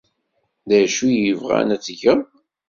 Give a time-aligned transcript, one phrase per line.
[0.69, 2.21] D acu i bɣan ad t-tgeḍ?